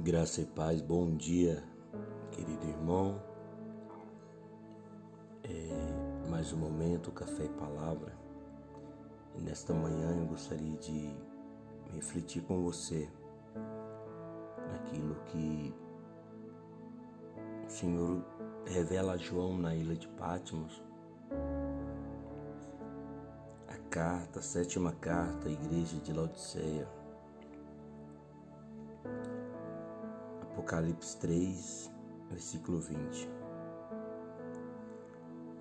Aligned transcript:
Graça 0.00 0.42
e 0.42 0.46
paz, 0.46 0.80
bom 0.80 1.16
dia, 1.16 1.60
querido 2.30 2.68
irmão. 2.68 3.20
É 5.42 6.28
mais 6.30 6.52
um 6.52 6.56
momento, 6.56 7.10
café 7.10 7.46
e 7.46 7.48
palavra. 7.48 8.16
E 9.36 9.42
nesta 9.42 9.74
manhã 9.74 10.16
eu 10.16 10.26
gostaria 10.26 10.76
de 10.76 11.12
refletir 11.92 12.42
com 12.44 12.62
você 12.62 13.10
naquilo 14.70 15.16
que 15.26 15.74
o 17.66 17.68
Senhor 17.68 18.24
revela 18.66 19.14
a 19.14 19.18
João 19.18 19.58
na 19.58 19.74
ilha 19.74 19.96
de 19.96 20.06
Patmos. 20.10 20.80
A 23.66 23.76
carta, 23.90 24.38
a 24.38 24.42
sétima 24.42 24.92
carta 24.92 25.48
à 25.48 25.50
igreja 25.50 25.96
de 25.96 26.12
Laodiceia 26.12 26.97
Apocalipse 30.68 31.16
3, 31.16 31.90
versículo 32.28 32.78
20. 32.78 33.30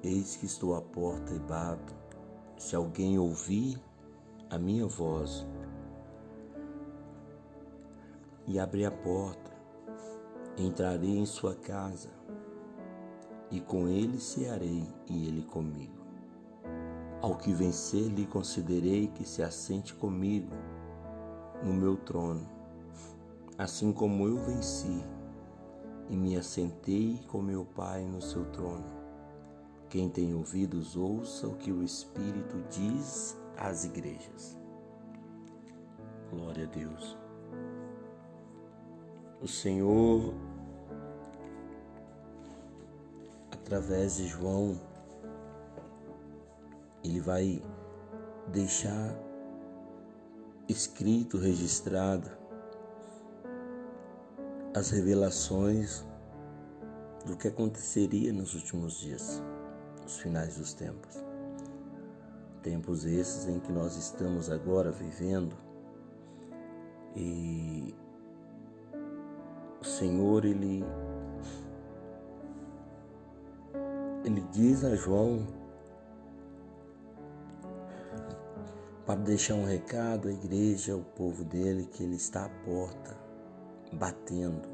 Eis 0.03 0.35
que 0.35 0.45
estou 0.45 0.75
à 0.75 0.81
porta 0.81 1.33
e 1.33 1.39
bato. 1.39 1.95
Se 2.57 2.75
alguém 2.75 3.17
ouvir 3.17 3.81
a 4.49 4.59
minha 4.59 4.85
voz 4.85 5.47
e 8.45 8.59
abrir 8.59 8.83
a 8.83 8.91
porta, 8.91 9.49
entrarei 10.57 11.17
em 11.17 11.25
sua 11.25 11.55
casa 11.55 12.09
e 13.49 13.61
com 13.61 13.87
ele 13.87 14.19
cearei 14.19 14.85
e 15.09 15.25
ele 15.29 15.43
comigo. 15.43 16.05
Ao 17.21 17.37
que 17.37 17.53
vencer, 17.53 18.09
lhe 18.09 18.27
considerei 18.27 19.07
que 19.07 19.23
se 19.23 19.41
assente 19.41 19.93
comigo 19.93 20.51
no 21.63 21.73
meu 21.73 21.95
trono 21.95 22.56
assim 23.57 23.91
como 23.91 24.27
eu 24.27 24.37
venci 24.37 25.03
e 26.09 26.15
me 26.15 26.37
assentei 26.37 27.19
com 27.27 27.41
meu 27.41 27.65
Pai 27.65 28.05
no 28.05 28.21
seu 28.21 28.45
trono. 28.51 28.85
Quem 29.89 30.09
tem 30.09 30.33
ouvidos, 30.35 30.95
ouça 30.95 31.47
o 31.47 31.55
que 31.55 31.71
o 31.71 31.81
Espírito 31.81 32.63
diz 32.69 33.37
às 33.57 33.85
igrejas. 33.85 34.57
Glória 36.29 36.65
a 36.65 36.69
Deus. 36.69 37.17
O 39.41 39.47
Senhor, 39.47 40.33
através 43.51 44.17
de 44.17 44.27
João, 44.27 44.79
ele 47.03 47.21
vai 47.21 47.61
deixar 48.51 49.15
escrito, 50.67 51.37
registrado, 51.37 52.36
as 54.73 54.89
revelações 54.91 56.05
do 57.25 57.35
que 57.35 57.47
aconteceria 57.47 58.31
nos 58.31 58.53
últimos 58.53 58.99
dias, 58.99 59.41
nos 60.01 60.17
finais 60.19 60.57
dos 60.57 60.73
tempos. 60.73 61.17
Tempos 62.61 63.05
esses 63.05 63.47
em 63.47 63.59
que 63.59 63.71
nós 63.71 63.95
estamos 63.95 64.49
agora 64.49 64.91
vivendo 64.91 65.55
e 67.15 67.95
o 69.81 69.85
Senhor 69.85 70.45
ele 70.45 70.83
ele 74.23 74.41
diz 74.51 74.83
a 74.83 74.95
João 74.95 75.47
para 79.05 79.21
deixar 79.21 79.55
um 79.55 79.63
recado 79.63 80.27
à 80.27 80.31
igreja, 80.31 80.91
ao 80.91 80.99
povo 80.99 81.45
dele 81.45 81.85
que 81.85 82.03
ele 82.03 82.15
está 82.15 82.45
à 82.45 82.49
porta 82.65 83.26
batendo. 83.93 84.67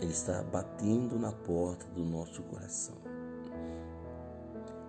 Ele 0.00 0.12
está 0.12 0.42
batendo 0.42 1.18
na 1.18 1.32
porta 1.32 1.86
do 1.88 2.04
nosso 2.04 2.42
coração. 2.44 2.96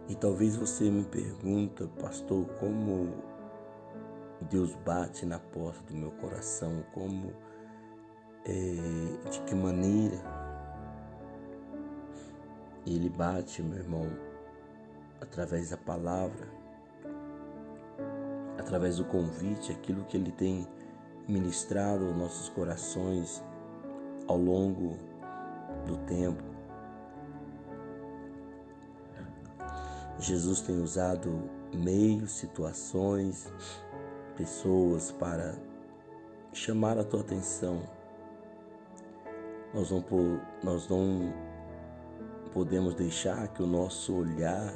E 0.07 0.15
talvez 0.15 0.55
você 0.55 0.89
me 0.89 1.03
pergunta, 1.03 1.87
pastor, 1.99 2.45
como 2.59 3.13
Deus 4.49 4.73
bate 4.85 5.25
na 5.25 5.39
porta 5.39 5.81
do 5.91 5.95
meu 5.95 6.11
coração, 6.11 6.83
como 6.93 7.33
é, 8.45 9.29
de 9.29 9.41
que 9.41 9.53
maneira 9.53 10.19
ele 12.85 13.09
bate, 13.09 13.61
meu 13.61 13.77
irmão, 13.77 14.07
através 15.21 15.69
da 15.69 15.77
palavra, 15.77 16.47
através 18.57 18.97
do 18.97 19.05
convite, 19.05 19.71
aquilo 19.71 20.03
que 20.05 20.17
ele 20.17 20.31
tem 20.31 20.67
ministrado 21.29 22.13
nossos 22.13 22.49
corações 22.49 23.43
ao 24.27 24.37
longo 24.37 24.97
do 25.85 25.97
tempo. 26.05 26.43
Jesus 30.19 30.59
tem 30.61 30.81
usado 30.81 31.49
meios, 31.73 32.31
situações, 32.31 33.51
pessoas 34.35 35.11
para 35.11 35.55
chamar 36.51 36.97
a 36.97 37.03
tua 37.03 37.21
atenção. 37.21 37.81
Nós 39.73 39.91
não, 39.91 40.03
nós 40.63 40.89
não 40.89 41.33
podemos 42.53 42.95
deixar 42.95 43.47
que 43.49 43.61
o 43.61 43.67
nosso 43.67 44.15
olhar 44.15 44.73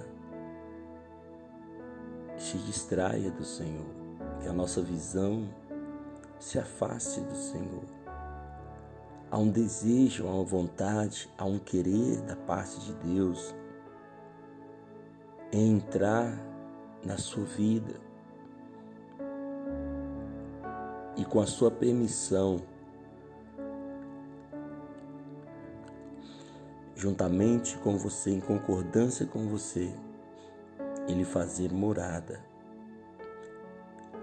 se 2.37 2.57
distraia 2.59 3.31
do 3.31 3.43
Senhor, 3.43 3.85
que 4.39 4.47
a 4.47 4.53
nossa 4.53 4.81
visão 4.81 5.49
se 6.43 6.59
afaste 6.59 7.21
do 7.21 7.35
Senhor. 7.35 7.85
Há 9.31 9.37
um 9.37 9.49
desejo, 9.49 10.27
há 10.27 10.31
uma 10.31 10.43
vontade, 10.43 11.29
há 11.37 11.45
um 11.45 11.57
querer 11.57 12.21
da 12.23 12.35
parte 12.35 12.81
de 12.81 12.93
Deus 12.95 13.55
em 15.53 15.77
entrar 15.77 16.37
na 17.03 17.17
sua 17.17 17.45
vida 17.45 17.93
e 21.15 21.23
com 21.23 21.39
a 21.39 21.47
sua 21.47 21.71
permissão, 21.71 22.61
juntamente 26.93 27.77
com 27.77 27.97
você, 27.97 28.31
em 28.31 28.41
concordância 28.41 29.25
com 29.25 29.47
você, 29.47 29.95
ele 31.07 31.23
fazer 31.23 31.71
morada. 31.71 32.43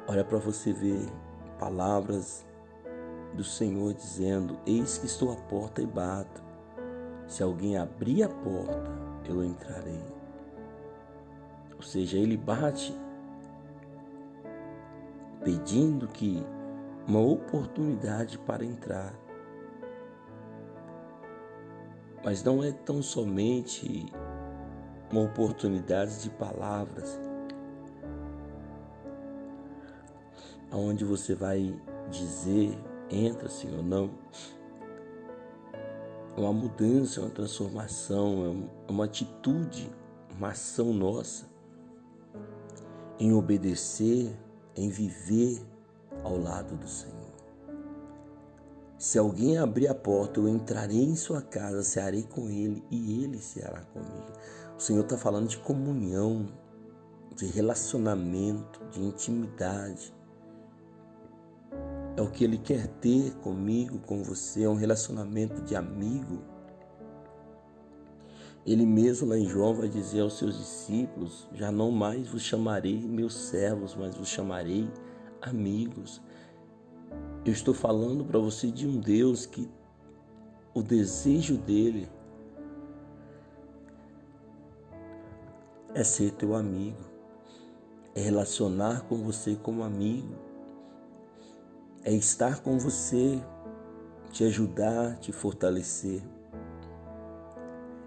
Olha 0.07 0.23
para 0.23 0.39
você 0.39 0.71
ver 0.71 1.09
palavras 1.61 2.47
do 3.35 3.45
Senhor 3.45 3.93
dizendo: 3.93 4.59
Eis 4.67 4.97
que 4.97 5.07
estou 5.07 5.31
à 5.31 5.37
porta 5.37 5.83
e 5.83 5.87
bato. 5.87 6.43
Se 7.29 7.43
alguém 7.43 7.77
abrir 7.77 8.25
a 8.25 8.29
porta, 8.29 8.91
eu 9.29 9.45
entrarei. 9.45 10.03
Ou 11.77 11.83
seja, 11.83 12.19
ele 12.19 12.37
bate 12.37 12.93
pedindo 15.45 16.09
que 16.09 16.45
uma 17.07 17.21
oportunidade 17.21 18.39
para 18.39 18.65
entrar. 18.65 19.15
Mas 22.25 22.43
não 22.43 22.65
é 22.65 22.73
tão 22.73 23.03
somente 23.03 24.13
uma 25.11 25.23
oportunidade 25.23 26.23
de 26.23 26.31
palavras, 26.31 27.19
aonde 30.71 31.05
você 31.05 31.35
vai 31.35 31.75
dizer 32.11 32.79
entra, 33.11 33.49
Senhor, 33.49 33.83
não. 33.83 34.11
É 36.37 36.41
uma 36.41 36.53
mudança, 36.53 37.21
é 37.21 37.25
uma 37.25 37.31
transformação, 37.31 38.67
é 38.89 38.91
uma 38.91 39.05
atitude, 39.05 39.91
uma 40.37 40.51
ação 40.51 40.93
nossa 40.93 41.49
em 43.19 43.33
obedecer, 43.35 44.35
em 44.75 44.89
viver 44.89 45.61
ao 46.25 46.39
lado 46.39 46.77
do 46.77 46.89
Senhor. 46.89 47.19
Se 48.97 49.19
alguém 49.19 49.59
abrir 49.59 49.89
a 49.89 49.95
porta, 49.95 50.41
eu 50.41 50.49
entrarei 50.49 51.03
em 51.03 51.17
sua 51.17 51.43
casa, 51.43 51.83
cearei 51.83 52.23
com 52.23 52.49
ele 52.49 52.83
e 52.91 53.23
ele 53.25 53.39
ceará 53.39 53.83
comigo. 53.93 54.33
O 54.77 54.81
Senhor 54.81 55.03
está 55.03 55.19
falando 55.19 55.49
de 55.49 55.59
comunhão, 55.59 56.47
de 57.35 57.47
relacionamento, 57.47 58.83
de 58.91 59.03
intimidade 59.03 60.15
é 62.21 62.23
o 62.23 62.31
que 62.31 62.45
Ele 62.45 62.59
quer 62.59 62.87
ter 62.87 63.33
comigo, 63.37 63.99
com 64.01 64.23
você, 64.23 64.65
é 64.65 64.69
um 64.69 64.75
relacionamento 64.75 65.63
de 65.63 65.75
amigo. 65.75 66.43
Ele 68.67 68.85
mesmo 68.85 69.29
lá 69.29 69.39
em 69.39 69.47
João 69.47 69.75
vai 69.75 69.89
dizer 69.89 70.21
aos 70.21 70.37
seus 70.37 70.59
discípulos: 70.59 71.49
Já 71.55 71.73
não 71.73 71.91
mais 71.91 72.29
vos 72.29 72.43
chamarei 72.43 73.01
meus 73.01 73.35
servos, 73.35 73.97
mas 73.97 74.15
vos 74.15 74.29
chamarei 74.29 74.87
amigos. 75.41 76.21
Eu 77.43 77.55
estou 77.55 77.73
falando 77.73 78.23
para 78.23 78.39
você 78.39 78.71
de 78.71 78.87
um 78.87 79.01
Deus 79.01 79.47
que 79.47 79.67
o 80.75 80.83
desejo 80.83 81.57
dele 81.57 82.07
é 85.95 86.05
ser 86.05 86.33
teu 86.33 86.55
amigo, 86.55 87.01
é 88.15 88.21
relacionar 88.21 89.07
com 89.09 89.17
você 89.25 89.57
como 89.57 89.83
amigo 89.83 90.50
é 92.05 92.13
estar 92.13 92.61
com 92.63 92.79
você 92.79 93.41
te 94.31 94.45
ajudar, 94.45 95.19
te 95.19 95.33
fortalecer. 95.33 96.23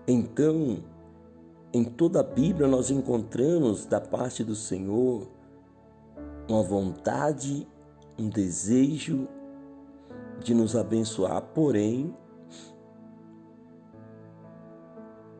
Então, 0.07 0.83
em 1.73 1.83
toda 1.83 2.21
a 2.21 2.23
Bíblia 2.23 2.67
nós 2.67 2.89
encontramos 2.89 3.85
da 3.85 3.99
parte 3.99 4.43
do 4.43 4.55
Senhor 4.55 5.27
uma 6.47 6.61
vontade, 6.61 7.67
um 8.17 8.29
desejo 8.29 9.27
de 10.39 10.53
nos 10.53 10.75
abençoar, 10.75 11.41
porém, 11.53 12.15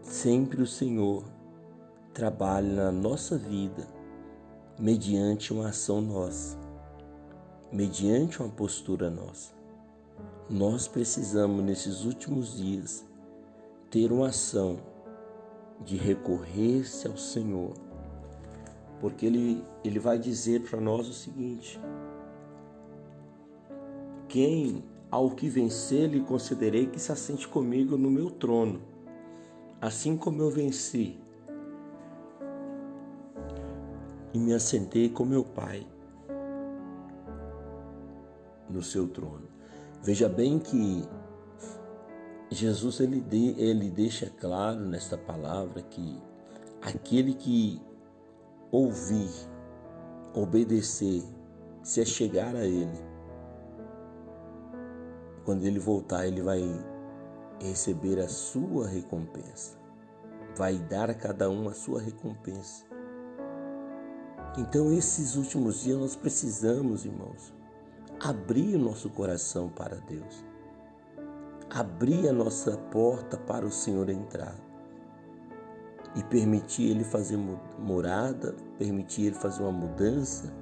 sempre 0.02 0.62
o 0.62 0.68
Senhor 0.68 1.24
trabalha 2.14 2.86
na 2.86 2.92
nossa 2.92 3.38
vida 3.38 3.88
mediante 4.80 5.52
uma 5.52 5.70
ação 5.70 6.02
nossa, 6.02 6.58
mediante 7.74 8.40
uma 8.40 8.50
postura 8.50 9.10
nossa. 9.10 9.52
Nós 10.48 10.88
precisamos, 10.88 11.64
nesses 11.64 12.06
últimos 12.06 12.56
dias, 12.56 13.04
ter 13.90 14.12
uma 14.12 14.28
ação 14.28 14.78
de 15.84 15.98
recorrer-se 15.98 17.08
ao 17.08 17.18
Senhor, 17.18 17.74
porque 19.00 19.26
Ele, 19.26 19.66
Ele 19.84 19.98
vai 19.98 20.20
dizer 20.20 20.62
para 20.62 20.80
nós 20.80 21.08
o 21.08 21.14
seguinte: 21.14 21.80
quem 24.28 24.84
ao 25.10 25.32
que 25.32 25.50
vencer 25.50 26.10
lhe 26.10 26.22
considerei 26.22 26.86
que 26.86 27.00
se 27.00 27.12
assente 27.12 27.48
comigo 27.48 27.98
no 27.98 28.12
meu 28.12 28.30
trono, 28.30 28.84
assim 29.82 30.16
como 30.16 30.44
eu 30.44 30.52
venci 30.52 31.20
e 34.32 34.38
me 34.38 34.54
assentei 34.54 35.10
com 35.10 35.26
meu 35.26 35.44
Pai 35.44 35.88
no 38.74 38.82
seu 38.82 39.08
trono. 39.08 39.48
Veja 40.02 40.28
bem 40.28 40.60
que 40.60 41.08
Jesus 42.50 43.00
ele, 43.00 43.22
de, 43.22 43.56
ele 43.58 43.90
deixa 43.90 44.30
claro 44.30 44.80
nesta 44.82 45.18
palavra 45.18 45.82
que 45.82 46.22
aquele 46.82 47.34
que 47.34 47.82
ouvir, 48.72 49.30
obedecer, 50.34 51.24
se 51.84 52.02
é 52.02 52.06
chegar 52.06 52.56
a 52.56 52.66
Ele, 52.66 53.14
quando 55.46 55.66
ele 55.66 55.80
voltar, 55.80 56.26
ele 56.26 56.42
vai 56.42 56.62
receber 57.62 58.20
a 58.20 58.30
sua 58.30 58.88
recompensa. 58.88 59.78
Vai 60.56 60.78
dar 60.78 61.10
a 61.10 61.14
cada 61.14 61.50
um 61.50 61.68
a 61.68 61.74
sua 61.74 62.02
recompensa. 62.02 62.86
Então, 64.58 64.94
esses 64.94 65.36
últimos 65.36 65.82
dias 65.82 65.98
nós 65.98 66.16
precisamos, 66.16 67.06
irmãos, 67.06 67.54
abrir 68.24 68.76
o 68.76 68.80
nosso 68.80 69.10
coração 69.10 69.70
para 69.70 69.98
Deus. 69.98 70.46
Abrir 71.70 72.30
a 72.30 72.34
nossa 72.34 72.78
porta 72.78 73.38
para 73.38 73.66
o 73.66 73.72
Senhor 73.72 74.10
entrar. 74.10 74.56
E 76.16 76.24
permitir 76.24 76.92
Ele 76.92 77.04
fazer 77.04 77.38
morada, 77.78 78.56
permitir 78.78 79.28
Ele 79.28 79.36
fazer 79.36 79.64
uma 79.64 79.72
mudança, 79.72 80.54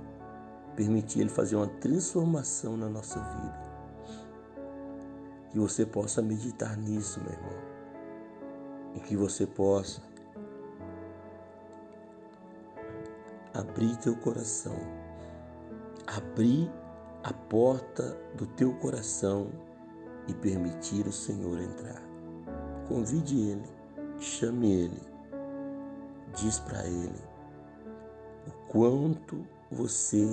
permitir 0.76 1.20
Ele 1.20 1.30
fazer 1.30 1.56
uma 1.58 1.68
transformação 1.68 2.78
na 2.78 2.88
nossa 2.88 3.20
vida 3.20 3.72
que 5.52 5.60
você 5.60 5.86
possa 5.86 6.22
meditar 6.22 6.78
nisso, 6.78 7.20
meu 7.20 7.34
irmão. 7.34 7.54
E 8.96 9.00
que 9.02 9.18
você 9.18 9.46
possa 9.46 10.02
abrir 13.54 13.98
teu 13.98 14.16
coração, 14.16 14.78
abrir 16.08 16.72
a 17.24 17.34
porta 17.34 18.18
do 18.36 18.46
teu 18.46 18.74
coração 18.76 19.50
e 20.28 20.34
permitir 20.34 21.08
o 21.08 21.12
Senhor 21.12 21.60
entrar. 21.60 22.02
Convide 22.88 23.40
Ele, 23.40 23.70
chame 24.20 24.72
Ele, 24.72 25.02
diz 26.36 26.60
para 26.60 26.86
Ele 26.86 27.22
o 28.48 28.52
quanto 28.68 29.46
você 29.72 30.28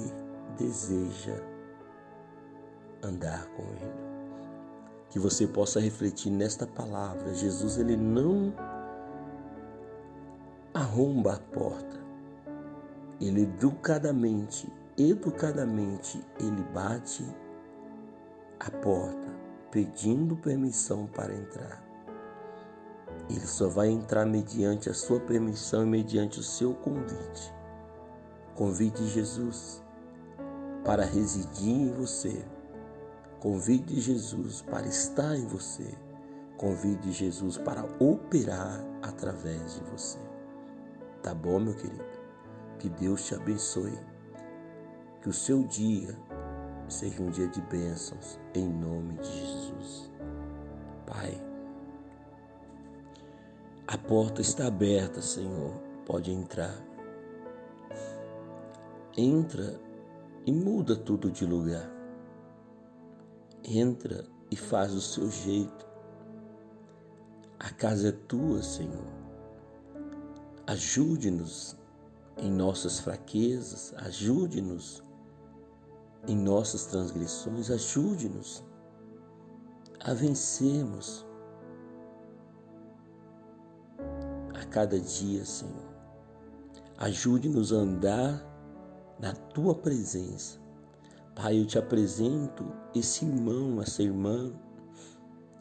deseja 0.57 1.37
andar 3.03 3.47
com 3.51 3.63
Ele 3.63 4.09
que 5.11 5.19
você 5.19 5.47
possa 5.47 5.81
refletir 5.81 6.31
nesta 6.31 6.67
palavra. 6.67 7.35
Jesus 7.35 7.79
ele 7.79 7.97
não 7.97 8.53
arromba 10.75 11.35
a 11.35 11.39
porta. 11.39 11.99
Ele 13.21 13.43
educadamente, 13.43 14.71
educadamente, 14.99 16.21
ele 16.39 16.63
bate 16.75 17.25
a 18.61 18.71
porta, 18.71 19.33
pedindo 19.71 20.37
permissão 20.37 21.07
para 21.07 21.33
entrar. 21.33 21.83
Ele 23.31 23.47
só 23.47 23.69
vai 23.69 23.89
entrar 23.89 24.27
mediante 24.27 24.91
a 24.91 24.95
sua 24.95 25.21
permissão 25.21 25.83
e 25.83 25.87
mediante 25.87 26.41
o 26.41 26.43
seu 26.43 26.75
convite. 26.75 27.55
Convide 28.55 29.07
Jesus 29.09 29.83
para 30.85 31.05
residir 31.05 31.71
em 31.71 31.93
você 31.93 32.45
Convide 33.41 34.01
Jesus 34.01 34.63
para 34.63 34.89
estar 34.89 35.37
em 35.37 35.47
você. 35.47 35.95
Convide 36.57 37.13
Jesus 37.13 37.57
para 37.57 37.85
operar 38.01 38.85
através 39.01 39.77
de 39.77 39.85
você. 39.85 40.19
Tá 41.23 41.33
bom, 41.33 41.61
meu 41.61 41.75
querido? 41.75 42.05
Que 42.81 42.89
Deus 42.89 43.25
te 43.25 43.37
abençoe. 43.37 43.97
Que 45.29 45.33
o 45.33 45.35
seu 45.35 45.63
dia 45.63 46.17
seja 46.89 47.23
um 47.23 47.31
dia 47.31 47.49
de 47.49 47.61
bênçãos, 47.61 48.41
em 48.55 48.67
nome 48.67 49.13
de 49.19 49.31
Jesus. 49.31 50.11
Pai, 51.05 51.39
a 53.87 53.99
porta 53.99 54.41
está 54.41 54.69
aberta, 54.69 55.21
Senhor. 55.21 55.75
Pode 56.07 56.33
entrar. 56.33 56.75
Entra 59.19 59.79
e 60.47 60.51
muda 60.51 60.97
tudo 60.97 61.31
de 61.31 61.45
lugar 61.45 61.91
entra 63.63 64.25
e 64.51 64.57
faz 64.57 64.95
o 64.95 65.01
seu 65.03 65.31
jeito. 65.31 65.87
A 67.59 67.69
casa 67.69 68.09
é 68.09 68.13
tua, 68.13 68.63
Senhor. 68.63 69.13
Ajude-nos 70.67 71.77
em 72.39 72.51
nossas 72.51 72.99
fraquezas, 73.01 73.93
ajude-nos 73.99 75.07
em 76.29 76.37
nossas 76.37 76.87
transgressões, 76.87 77.71
ajude-nos 77.71 78.65
a 80.01 80.15
vencermos 80.15 81.27
a 84.55 84.65
cada 84.67 85.01
dia, 85.01 85.45
Senhor. 85.45 85.89
Ajude-nos 86.99 87.73
a 87.73 87.77
andar 87.77 88.45
na 89.19 89.33
tua 89.33 89.75
presença 89.75 90.61
Pai, 91.41 91.57
eu 91.57 91.65
te 91.65 91.79
apresento 91.79 92.67
esse 92.93 93.25
irmão, 93.25 93.81
essa 93.81 94.03
irmã, 94.03 94.53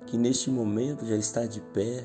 que 0.08 0.18
neste 0.18 0.50
momento 0.50 1.06
já 1.06 1.16
está 1.16 1.46
de 1.46 1.62
pé, 1.62 2.04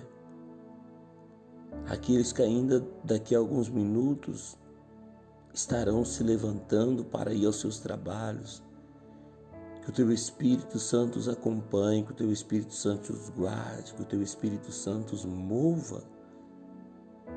aqueles 1.87 2.35
que 2.35 2.43
ainda 2.43 2.87
daqui 3.03 3.35
a 3.35 3.39
alguns 3.39 3.71
minutos 3.71 4.59
estarão 5.53 6.05
se 6.05 6.23
levantando 6.23 7.05
para 7.05 7.33
ir 7.33 7.47
aos 7.47 7.61
seus 7.61 7.79
trabalhos. 7.79 8.63
Que 9.83 9.91
o 9.91 9.93
teu 9.93 10.13
Espírito 10.13 10.79
Santo 10.79 11.19
os 11.19 11.29
acompanhe, 11.29 12.05
que 12.05 12.13
o 12.13 12.15
teu 12.15 12.31
Espírito 12.31 12.73
Santo 12.73 13.13
os 13.13 13.29
guarde, 13.31 13.93
que 13.95 14.03
o 14.03 14.07
teu 14.07 14.23
Espírito 14.23 14.71
Santo 14.71 15.15
os 15.15 15.25
mova. 15.25 16.05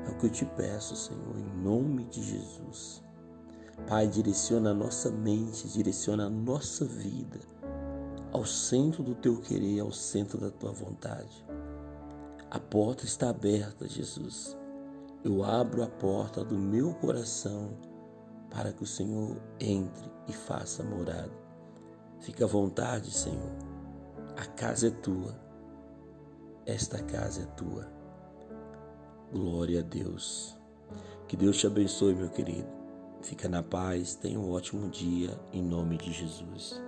É 0.06 0.10
o 0.10 0.16
que 0.16 0.26
eu 0.26 0.30
te 0.30 0.44
peço, 0.44 0.94
Senhor, 0.94 1.36
em 1.36 1.62
nome 1.62 2.04
de 2.04 2.22
Jesus. 2.22 3.02
Pai, 3.88 4.06
direciona 4.06 4.70
a 4.70 4.74
nossa 4.74 5.10
mente, 5.10 5.68
direciona 5.68 6.26
a 6.26 6.30
nossa 6.30 6.84
vida 6.84 7.40
ao 8.32 8.44
centro 8.44 9.02
do 9.02 9.14
teu 9.14 9.40
querer, 9.40 9.80
ao 9.80 9.90
centro 9.92 10.38
da 10.38 10.50
tua 10.50 10.70
vontade. 10.70 11.44
A 12.50 12.60
porta 12.60 13.04
está 13.04 13.30
aberta, 13.30 13.88
Jesus. 13.88 14.56
Eu 15.24 15.42
abro 15.42 15.82
a 15.82 15.88
porta 15.88 16.44
do 16.44 16.58
meu 16.58 16.94
coração 16.94 17.76
para 18.50 18.72
que 18.72 18.82
o 18.82 18.86
Senhor 18.86 19.36
entre 19.60 20.10
e 20.28 20.32
faça 20.32 20.82
morada. 20.82 21.32
Fica 22.20 22.44
à 22.44 22.48
vontade, 22.48 23.10
Senhor. 23.10 23.52
A 24.36 24.46
casa 24.46 24.88
é 24.88 24.90
tua. 24.90 25.38
Esta 26.64 27.02
casa 27.02 27.42
é 27.42 27.46
tua. 27.56 27.90
Glória 29.32 29.80
a 29.80 29.82
Deus. 29.82 30.56
Que 31.28 31.36
Deus 31.36 31.58
te 31.58 31.66
abençoe, 31.66 32.14
meu 32.14 32.28
querido. 32.28 32.68
Fica 33.22 33.48
na 33.48 33.62
paz, 33.62 34.14
tenha 34.14 34.38
um 34.38 34.50
ótimo 34.50 34.88
dia, 34.88 35.38
em 35.52 35.62
nome 35.62 35.96
de 35.96 36.12
Jesus. 36.12 36.80